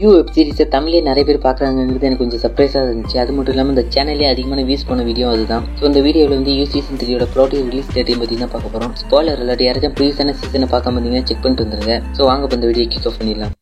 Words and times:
You 0.00 0.08
web 0.14 0.30
சீரிஸை 0.34 0.64
தமிழ்லேயே 0.74 1.04
நிறைய 1.08 1.24
பேர் 1.28 1.38
பார்க்குறாங்கிறது 1.46 2.06
எனக்கு 2.08 2.22
கொஞ்சம் 2.22 2.42
சர்ப்ரைஸாக 2.44 2.86
இருந்துச்சு. 2.86 3.16
அது 3.22 3.34
மட்டும் 3.36 3.54
இல்லாமல் 3.54 3.74
இந்த 3.74 3.84
சேனல்லே 3.94 4.28
அதிகமான 4.32 4.64
வியூஸ் 4.68 4.86
பண்ண 4.90 5.04
வீடியோ 5.08 5.26
அதுதான். 5.32 5.66
ஸோ 5.78 5.84
இந்த 5.90 6.02
வீடியோவில் 6.06 6.36
வந்து 6.38 6.54
யூ 6.58 6.66
சீசன் 6.74 7.00
த்ரீயோட 7.02 7.26
ப்ராடக்ட் 7.34 7.68
ரிலீஸ் 7.72 7.92
டேட்டையும் 7.96 8.22
பற்றி 8.24 8.40
தான் 8.44 8.54
பார்க்க 8.54 8.74
போகிறோம் 8.76 8.94
ஸ்பாலர் 9.02 9.42
இல்லாட்டி 9.44 9.68
யாராச்சும் 9.68 9.98
ப்ரீவியஸான 9.98 10.36
சீசனை 10.42 10.68
பார்க்க 10.76 10.94
மாட்டீங்கன்னா 10.96 11.28
செக் 11.30 11.44
பண்ணிட்டு 11.44 11.66
வந்துருங்க. 11.66 11.96
ஸோ 12.18 12.30
வாங்க 12.30 12.48
இப்போ 12.48 12.58
இந்த 12.60 12.70
வீடியோ 12.72 12.88
கிக் 12.94 13.08
ஆஃப் 13.10 13.20
பண்ணிடலாம். 13.22 13.54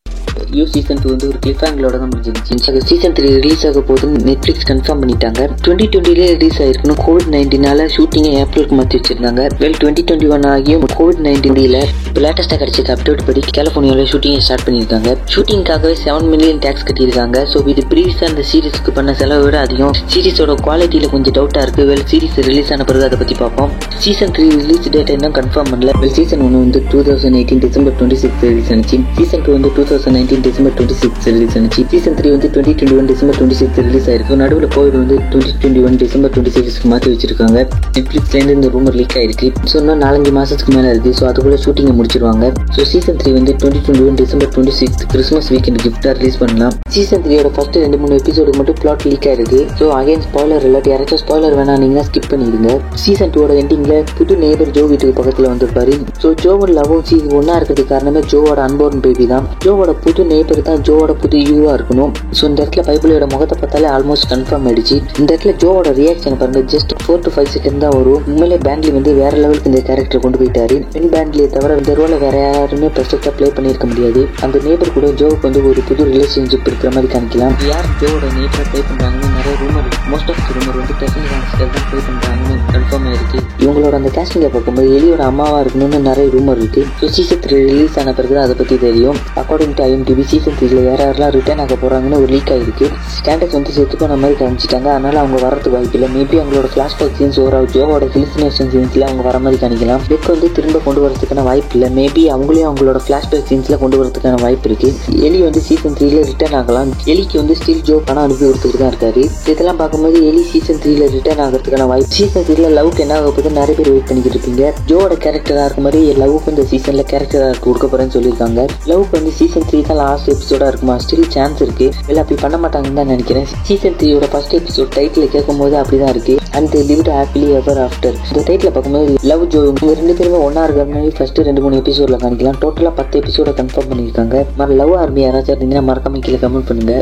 யூ 0.58 0.64
சீசன் 0.72 0.98
டூ 1.02 1.08
வந்து 1.12 1.26
ஒரு 1.30 1.38
கிளிஃப் 1.44 1.62
ஆங்கிலோட 1.66 1.96
தான் 2.00 2.10
முடிஞ்சிருந்துச்சு 2.12 2.80
சீசன் 2.88 3.14
த்ரீ 3.16 3.28
ரிலீஸ் 3.36 3.62
ஆக 3.68 3.80
போது 3.90 4.06
நெட்ஃப்ளிக்ஸ் 4.28 4.66
கன்ஃபார்ம் 4.70 5.00
பண்ணிட்டாங்க. 5.02 5.40
டுவெண்ட்டி 5.64 5.86
டுவெண்ட்டிலே 5.92 6.26
ரிலீஸ் 6.34 6.58
ஆயிருக்கணும் 6.64 6.98
கோவிட் 7.06 7.28
நைன்டீனால 7.34 7.86
ஷூட்டிங்கை 7.94 8.32
ஏப்ரலுக்கு 8.40 8.76
மாற்றி 8.78 8.98
வச்சிருந்தாங்க. 8.98 9.42
வெல் 9.62 9.78
டுவெண்ட்டி 9.82 10.02
டுவெண்ட்டி 10.08 10.28
ஒன் 10.36 10.44
ஆகியும் 10.54 10.84
கோவிட் 10.98 11.22
நைன்டீன்ல 11.26 11.78
இப்போ 12.08 12.22
லேட்டஸ்ட்டாக 12.24 12.58
கிடைச்ச 12.62 12.82
அப்டேட் 12.94 13.22
படி 13.28 13.42
கலிஃபோர்னியாவில் 13.58 14.10
ஷூட்டிங்கை 14.12 14.40
ஸ்டார்ட் 14.46 14.64
பண்ணியிருக்காங்க. 14.66 15.10
ஷூட்டிங்காகவே 15.34 15.94
செவன் 16.04 16.28
மில்லியன் 16.32 16.60
டேக்ஸ் 16.64 16.84
கட்டியிருக்காங்க. 16.88 17.38
ஸோ 17.52 17.64
இது 17.72 17.84
ப்ரீவியஸாக 17.92 18.28
அந்த 18.32 18.44
சீரிஸ்க்கு 18.50 18.92
பண்ண 18.98 19.14
செலவை 19.20 19.42
விட 19.46 19.58
அதிகம். 19.66 19.94
சீரிஸோட 20.14 20.56
குவாலிட்டியில் 20.66 21.12
கொஞ்சம் 21.14 21.36
டவுட்டாக 21.38 21.64
இருக்குது 21.66 21.88
வெல் 21.92 22.06
சீரிஸ் 22.12 22.38
ரிலீஸ் 22.50 22.72
ஆன 22.76 22.86
பிறகு 22.90 23.06
அதை 23.08 23.18
பற்றி 23.22 23.36
பார்ப்போம். 23.42 23.72
சீசன் 24.04 24.34
த்ரீ 24.36 24.46
ரிலீஸ் 24.60 24.90
டேட் 24.96 25.14
இன்னும் 25.16 25.36
கன்ஃபார்ம் 25.40 25.72
பண்ணல. 25.72 25.96
வெல் 26.04 26.14
சீசன் 26.18 26.44
ஒன்று 26.48 26.62
வந்து 26.66 26.82
two 26.92 27.00
thousand 27.08 27.38
eighteen 27.40 27.64
December 27.66 27.96
twenty 28.00 28.20
six 28.24 28.44
release 28.50 28.70
ஆனிச்சு. 28.76 29.00
சீசன் 29.18 29.44
டூ 29.46 29.52
வந்து 29.58 29.72
two 29.78 29.84
thousand 29.92 30.16
nineteen 30.18 30.41
December 30.46 30.74
twenty 30.76 30.96
six 31.02 31.26
release 31.34 31.56
ஆனிச்சு 31.58 31.82
சீசன் 31.92 32.16
த்ரீ 32.18 32.28
வந்து 32.34 32.48
twenty 32.54 32.74
twenty 32.80 32.98
one 33.00 33.08
December 33.12 33.36
twenty 33.38 33.58
six 33.60 33.80
release 33.88 34.08
ஆயிருக்கு. 34.10 34.38
நடுவில் 34.42 34.68
கோவிட் 34.76 34.96
வந்து 35.02 35.16
twenty 35.32 35.54
twenty 35.62 35.82
one 35.88 35.96
December 36.02 36.32
twenty 36.34 36.52
சிக்ஸ்க்கு 36.56 36.88
மாற்றி 36.92 37.08
வச்சிருக்காங்க 37.12 37.58
நெட்ஃப்ளிக்ஸ்லேருந்து 37.96 38.54
இந்த 38.58 38.68
ரூமர் 38.74 38.96
லீக் 39.00 39.16
ஆயிருக்கு. 39.20 39.48
ஸோ 39.70 39.74
இன்னும் 39.82 40.00
நாலஞ்சு 40.04 40.32
மாதத்துக்கு 40.38 40.74
மேலே 40.76 40.88
இருக்குது 40.92 41.16
ஸோ 41.18 41.24
அதுக்குள்ள 41.30 41.58
ஷூட்டிங்கை 41.64 41.94
முடிச்சிருவாங்க. 42.00 42.44
ஸோ 42.76 42.86
சீசன் 42.92 43.18
த்ரீ 43.22 43.32
வந்து 43.38 43.54
twenty 43.62 43.82
twenty 43.86 44.06
one 44.10 44.18
December 44.22 44.50
twenty 44.54 44.76
six 44.80 45.02
Christmas 45.14 45.50
weekend 45.54 45.80
கிஃப்டாக 45.84 46.14
ரிலீஸ் 46.20 46.38
பண்ணலாம் 46.42 46.74
சீசன் 46.96 47.24
த்ரீயோட 47.26 47.50
ஃபர்ஸ்ட் 47.56 47.78
ரெண்டு 47.84 48.00
மூணு 48.02 48.14
எபிசோடு 48.22 48.50
மட்டும் 48.60 48.78
பிளாட் 48.82 49.06
லீக் 49.10 49.28
ஆயிருக்கு. 49.30 49.60
ஸோ 49.80 49.84
அகைன் 49.98 50.24
ஸ்பாய்லர் 50.28 50.66
இல்லாட்டி 50.70 50.92
யாராச்சும் 50.94 51.22
ஸ்பாய்லர் 51.24 51.56
வேணானீங்கன்னா 51.60 52.04
ஸ்கிப் 52.08 52.30
பண்ணிடுங்க. 52.32 52.70
சீசன் 53.04 53.32
டூவோட 53.36 53.52
எண்டிங்ல 53.62 53.96
புது 54.18 54.36
நேபர் 54.44 54.72
ஜோ 54.76 54.84
வீட்டுக்கு 54.92 55.16
பக்கத்தில் 55.20 55.50
வந்திருப்பாரு. 55.52 55.94
ஸோ 56.22 56.30
ஜோவோட 56.44 56.70
லவ்வும் 56.80 57.04
சீசன் 57.10 57.36
ஒன்றா 57.40 57.56
இருக்கிறதுக்கு 57.58 57.92
காரணமே 57.94 58.22
ஜோவோட 58.32 58.60
அன்போர்ன் 58.68 59.02
பேபி 59.06 59.26
தான். 59.34 59.46
ஜோவோட 59.66 59.92
புது 60.04 60.22
நேபர் 60.32 60.62
தான் 60.70 60.82
ஜோவோட 60.88 61.12
புது 61.22 61.38
யூவா 61.50 61.72
இருக்கணும். 61.78 62.12
ஸோ 62.38 62.42
இந்த 62.50 62.58
இடத்துல 62.62 62.84
பைபிளோட 62.88 63.26
முகத்தை 63.34 63.56
பார்த்தாலே 63.62 63.88
ஆல்மோஸ்ட் 63.96 64.28
கன்ஃபார்ம் 64.32 64.66
ஆயிடுச்சு. 64.68 64.96
இந்த 65.20 65.28
இடத்துல 65.32 65.54
ஜோவோட 65.62 65.90
ரியாக்ஷன் 66.00 66.38
பாருங்க 66.42 66.62
just 66.74 66.92
four 67.02 67.22
to 67.26 67.32
five 67.34 67.50
second 67.56 67.82
தான் 67.84 67.94
வரும். 67.98 68.20
உண்மையிலே 68.30 68.58
பேண்ட்லி 68.66 68.92
வந்து 68.98 69.12
வேற 69.20 69.32
லெவலுக்கு 69.42 69.70
இந்த 69.72 69.82
கேரக்டர் 69.88 70.24
கொண்டு 70.24 70.40
போயிட்டாரு. 70.42 70.76
பெண் 70.94 71.10
பேண்ட்லியை 71.14 71.48
தவிர 71.56 71.78
இந்த 71.82 71.94
ரோலை 72.00 72.18
வேற 72.24 72.36
யாருமே 72.46 72.90
பெர்ஃபெக்டாக 72.98 73.32
ப்ளே 73.38 73.48
பண்ணியிருக்க 73.56 73.86
முடியாது. 73.92 74.22
அந்த 74.46 74.56
நேபர் 74.66 74.94
கூட 74.96 75.08
ஜோவுக்கு 75.22 75.46
வந்து 75.48 75.62
ஒரு 75.70 75.82
புது 75.90 76.08
ரிலேஷன்ஷிப் 76.12 76.68
இருக்கிற 76.70 76.90
மாதிரி 76.96 77.10
காமிக்கலாம். 77.14 77.54
யார் 77.70 77.88
ஜோவோட 78.02 78.26
நேபரை 78.38 78.64
ப்ளே 78.70 78.82
பண்ணுறாங்கன்னு 78.90 79.32
நிறைய 79.38 79.54
ரூமர் 79.62 79.88
மோஸ்ட் 80.12 80.32
ஆஃப் 80.34 80.52
ரூமர் 80.56 80.78
வந்து 80.80 80.96
டெஸ்டிங் 81.02 81.28
கேங்ஸ்டர் 81.32 81.72
தான் 81.76 81.86
ப்ளே 81.90 82.00
பண்ணுறாங்கன்னு 82.08 82.56
கன்ஃபார்ம் 82.74 83.06
ஆயிருக்கு. 83.10 83.38
இவங்களோட 83.64 83.94
அந்த 84.00 84.10
கேஸ்டிங்கை 84.16 84.50
பார்க்கும்போது 84.54 84.88
எலியோட 84.98 85.22
அம்மாவா 85.32 85.58
இருக்கணும்னு 85.64 86.00
நிறைய 86.10 86.28
ரூமர் 86.36 86.60
இருக்கு. 86.62 86.84
ஸோ 87.16 87.36
த்ரீ 87.44 87.56
ரிலீஸ் 87.68 87.96
ஆன 88.00 88.12
பிறகு 88.18 88.34
அதை 88.44 88.54
பற்றி 88.60 88.76
தெரியும். 88.86 89.18
அக்கார்டிங் 89.40 89.74
டு 89.78 89.82
டிவி 90.12 90.24
சீசன் 90.30 90.56
த்ரீல 90.56 90.80
யார் 90.86 91.00
யாரெல்லாம் 91.02 91.30
ரிட்டர்ன் 91.36 91.60
ஆக 91.62 91.74
போகிறாங்கன்னு 91.82 92.16
ஒரு 92.22 92.30
லீக் 92.32 92.50
ஆகிருக்கு 92.54 92.86
ஸ்டாண்டர்ஸ் 93.18 93.54
வந்து 93.56 93.70
செத்து 93.76 93.96
போன 94.00 94.16
மாதிரி 94.22 94.34
காமிச்சிட்டாங்க. 94.40 94.88
அதனால 94.94 95.16
அவங்க 95.22 95.36
வரதுக்கு 95.44 95.70
வாய்ப்பு 95.74 95.96
இல்லை. 95.98 96.08
மேபி 96.16 96.36
அவங்களோட 96.40 96.68
ஃபிளாஷ்பேக் 96.72 97.14
சீன்ஸ் 97.18 97.38
ஒரு 97.44 97.60
ஜோவோட 97.74 98.06
ஹிலுசினேஷன் 98.14 98.70
சீன்ஸில் 98.72 99.04
அவங்க 99.06 99.22
வர 99.28 99.38
மாதிரி 99.44 99.58
காணிக்கலாம் 99.62 100.02
பெக் 100.08 100.28
வந்து 100.32 100.48
திரும்ப 100.56 100.80
கொண்டு 100.86 101.00
வரதுக்கான 101.04 101.44
வாய்ப்பு 101.48 101.74
இல்லை. 101.76 101.88
மேபி 101.98 102.24
அவங்களையும் 102.34 102.68
அவங்களோட 102.70 103.00
ஃபிளாஷ்பேக் 103.04 103.46
சீன்ஸில் 103.50 103.78
கொண்டு 103.84 103.98
வரதுக்கான 104.00 104.40
வாய்ப்பு 104.44 104.68
இருக்கு. 104.70 104.90
எலி 105.28 105.40
வந்து 105.46 105.62
சீசன் 105.68 105.96
த்ரீல 106.00 106.20
ரிட்டர்ன் 106.30 106.56
ஆகலாம். 106.60 106.90
எலிக்கு 107.14 107.38
வந்து 107.42 107.56
ஸ்டில் 107.60 107.82
ஜோ 107.90 107.96
பணம் 108.10 108.24
அனுப்பி 108.24 108.44
கொடுத்துட்டு 108.44 108.80
தான் 108.82 108.92
இருக்காரு. 108.94 109.24
இதெல்லாம் 109.54 109.80
பார்க்கும்போது 109.80 110.20
எலி 110.32 110.44
சீசன் 110.52 110.82
த்ரீல 110.84 111.08
ரிட்டர்ன் 111.16 111.42
ஆகிறதுக்கான 111.46 111.88
வாய்ப்பு. 111.92 112.12
சீசன் 112.18 112.46
த்ரீல 112.50 112.72
லவ்க்கு 112.80 113.04
என்ன 113.06 113.16
ஆக 113.20 113.30
போகுது 113.30 113.54
நிறைய 113.60 113.76
பேர் 113.80 113.92
வெயிட் 113.94 114.08
பண்ணிக்கிட்டு 114.10 114.38
இருப்பீங்க. 114.38 114.74
ஜோவோட 114.90 115.16
கேரக்டராக 115.26 115.66
இருக்க 115.68 115.86
மாதிரி 115.88 116.02
லவ்க்கு 116.22 116.54
இந்த 116.56 116.66
சீசனில் 116.74 117.08
கேரக்டராக 117.14 117.58
கொடுக்க 117.68 117.84
போகிறேன்னு 117.86 118.16
சொல்லியிருக்காங்க. 118.18 118.60
லவ்க்கு 118.92 119.18
வந்து 119.20 119.34
சீசன் 119.40 119.68
த்ரீ 119.70 119.80
தான் 119.88 120.00
லாஸ்ட் 120.02 120.30
எபிசோடாக 120.34 120.70
இருக்குமா? 120.72 120.96
ஸ்டில் 121.04 121.28
சான்ஸ் 121.36 121.62
இருக்கு. 121.66 121.88
இல்லை 122.08 122.20
அப்படி 122.24 122.38
பண்ண 122.44 122.56
மாட்டாங்கன்னு 122.64 123.00
தான் 123.00 123.12
நினைக்கிறேன். 123.14 123.46
சீசன் 123.68 123.96
த்ரீயோட 124.00 124.28
ஃபர்ஸ்ட் 124.34 124.56
எபிசோட் 124.60 124.90
டைட்டில் 124.98 125.32
கேட்கும் 125.34 125.60
போது 125.62 125.76
அப்படிதான் 125.82 126.12
இருக்கு. 126.14 126.36
And 126.58 126.76
lived 126.90 127.10
happily 127.18 127.48
ever 127.60 127.80
after 127.86 128.16
இந்த 128.30 128.42
டைட்டில் 128.48 128.72
பார்க்கும்போது 128.74 129.16
லவ் 129.32 129.44
ஜோ 129.54 129.60
இவங்க 129.70 129.92
ரெண்டு 130.00 130.16
பேருமே 130.20 130.40
ஒன்னா 130.46 130.64
இருக்கிற 130.66 130.86
மாதிரி 130.92 131.12
ஃபர்ஸ்ட் 131.18 131.40
ரெண்டு 131.48 131.62
மூணு 131.64 131.80
எபிசோட்ல 131.82 132.18
காணிக்கலாம் 132.24 132.58
டோட்டலாக 132.64 132.94
பத்து 133.00 133.20
எபிசோட 133.22 133.50
கன்ஃபார்ம் 133.60 133.90
பண்ணியிருக்காங்க. 133.92 134.36
மற 134.60 134.68
லவ் 134.80 134.94
ஆர்மி 135.02 135.22
யாராச்சும் 135.26 135.54
இருந்தீங்கன்னா 135.54 135.84
மறக்காம 135.90 136.22
கீழே 136.26 136.40
கமெண்ட் 136.44 136.68
பண்ணுங்க. 136.70 136.96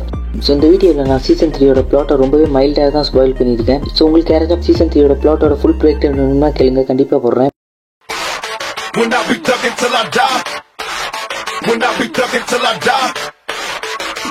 ஸோ 0.45 0.51
இந்த 0.57 0.67
வீடியோவில் 0.73 1.11
நான் 1.13 1.25
சீசன் 1.29 1.55
த்ரீயோட 1.57 1.83
பிளாட்டை 1.91 2.17
ரொம்பவே 2.23 2.49
மைல்டாக 2.57 2.91
தான் 2.97 3.07
ஸ்பாயில் 3.11 3.37
பண்ணியிருக்கேன். 3.41 3.83
ஸோ 3.97 4.01
உங்களுக்கு 4.09 4.35
யாராச்சும் 4.37 4.67
சீசன் 4.69 4.93
த்ரீயோட 4.95 5.17
பிளாட்டோட 5.25 5.57
ஃபுல் 5.63 5.79
பிரேக் 5.83 6.07
வேணும்னா 6.09 6.51
கேளுங்க. 6.61 6.85
கண்டிப்பாக 6.93 7.21
போடுறேன். 7.27 7.53
When 8.99 9.13
I 9.19 9.21
be 9.29 9.35
ducking 9.49 9.77
till 9.81 9.97
I 10.01 10.05
die. 10.19 10.70
When 11.71 11.79
I 11.87 11.95
be 12.03 12.11
thugging 12.11 12.43
till 12.51 12.67
I 12.67 12.75
die. 12.83 13.15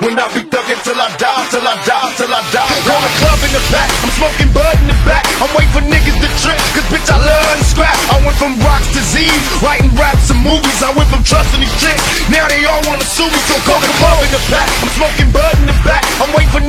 When 0.04 0.20
I 0.20 0.28
be 0.36 0.44
thugging 0.44 0.82
till 0.84 1.00
I 1.00 1.08
die, 1.16 1.48
till 1.48 1.64
I 1.64 1.72
die, 1.88 2.12
till 2.20 2.28
I 2.28 2.44
die. 2.52 2.68
Roll 2.84 3.00
a 3.00 3.12
club 3.16 3.40
in 3.48 3.52
the 3.56 3.64
back, 3.72 3.88
I'm 4.04 4.12
smoking 4.20 4.52
bud 4.52 4.76
in 4.84 4.92
the 4.92 4.98
back. 5.08 5.24
I'm 5.40 5.48
waiting 5.56 5.72
for 5.72 5.80
niggas 5.88 6.20
to 6.20 6.30
trip, 6.44 6.60
cause 6.76 6.88
bitch 6.92 7.08
I 7.08 7.16
love 7.16 7.56
to 7.56 7.64
scrap. 7.64 7.96
I 8.12 8.20
went 8.28 8.36
from 8.36 8.60
rocks 8.60 8.92
to 8.92 9.00
Z's, 9.16 9.44
writing 9.64 9.88
raps 9.96 10.28
and 10.28 10.44
movies. 10.44 10.84
I 10.84 10.92
went 10.92 11.08
from 11.08 11.24
trusting 11.24 11.64
these 11.64 11.72
chicks, 11.80 12.04
now 12.28 12.44
they 12.52 12.68
all 12.68 12.84
wanna 12.92 13.08
sue 13.08 13.24
me. 13.32 13.40
So 13.48 13.56
go 13.64 13.76
the 13.80 13.88
club 13.88 14.20
in 14.20 14.32
the 14.36 14.44
back, 14.52 14.68
I'm 14.84 14.92
smoking 15.00 15.32
bud 15.32 15.56
in 15.64 15.72
the 15.72 15.80
back. 15.88 16.04
I'm 16.20 16.36
waiting 16.36 16.52
for 16.52 16.60